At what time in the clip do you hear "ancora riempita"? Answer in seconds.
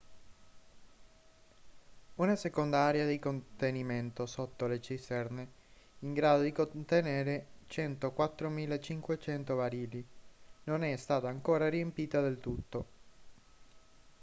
11.29-12.19